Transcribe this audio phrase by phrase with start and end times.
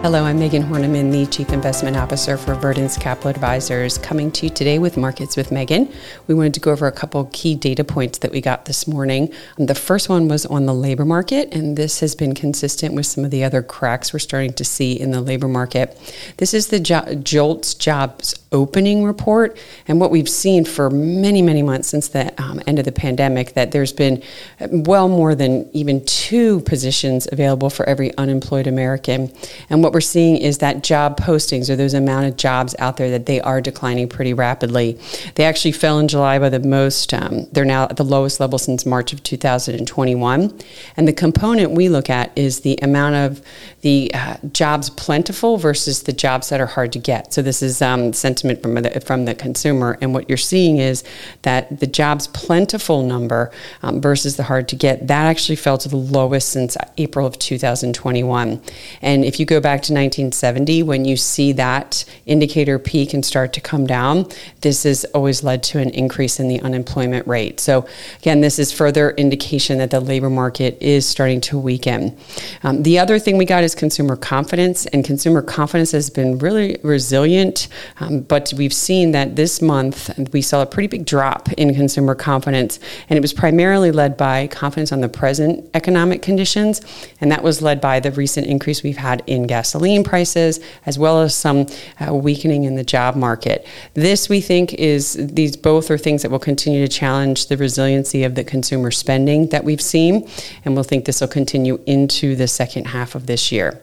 [0.00, 4.50] Hello, I'm Megan Horneman, the Chief Investment Officer for Verdence Capital Advisors, coming to you
[4.50, 5.92] today with Markets with Megan.
[6.28, 9.34] We wanted to go over a couple key data points that we got this morning.
[9.58, 13.06] Um, the first one was on the labor market, and this has been consistent with
[13.06, 15.98] some of the other cracks we're starting to see in the labor market.
[16.36, 21.62] This is the jo- JOLTS jobs opening report, and what we've seen for many, many
[21.62, 24.22] months since the um, end of the pandemic that there's been
[24.70, 29.30] well more than even two positions available for every unemployed American.
[29.68, 32.98] And what what we're seeing is that job postings or those amount of jobs out
[32.98, 34.98] there that they are declining pretty rapidly.
[35.36, 37.14] They actually fell in July by the most.
[37.14, 40.60] Um, they're now at the lowest level since March of 2021.
[40.98, 43.40] And the component we look at is the amount of
[43.80, 47.32] the uh, jobs plentiful versus the jobs that are hard to get.
[47.32, 49.96] So this is um, sentiment from the, from the consumer.
[50.02, 51.02] And what you're seeing is
[51.42, 53.50] that the jobs plentiful number
[53.82, 57.38] um, versus the hard to get, that actually fell to the lowest since April of
[57.38, 58.60] 2021.
[59.00, 63.24] And if you go back back to 1970, when you see that indicator peak and
[63.24, 64.26] start to come down,
[64.62, 67.60] this has always led to an increase in the unemployment rate.
[67.60, 67.86] So,
[68.18, 72.18] again, this is further indication that the labor market is starting to weaken.
[72.64, 76.78] Um, the other thing we got is consumer confidence, and consumer confidence has been really
[76.82, 77.68] resilient,
[78.00, 82.16] um, but we've seen that this month we saw a pretty big drop in consumer
[82.16, 86.80] confidence, and it was primarily led by confidence on the present economic conditions,
[87.20, 90.98] and that was led by the recent increase we've had in gas gasoline prices, as
[90.98, 91.66] well as some
[92.00, 93.66] uh, weakening in the job market.
[93.92, 98.24] This, we think, is these both are things that will continue to challenge the resiliency
[98.24, 100.26] of the consumer spending that we've seen,
[100.64, 103.82] and we'll think this will continue into the second half of this year.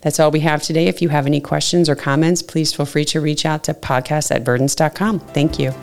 [0.00, 0.86] That's all we have today.
[0.86, 4.34] If you have any questions or comments, please feel free to reach out to podcast
[4.34, 5.20] at verdence.com.
[5.20, 5.74] Thank you.